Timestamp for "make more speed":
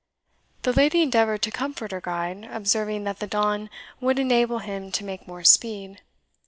5.05-6.01